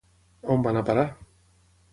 [0.55, 1.05] On va anar a parar?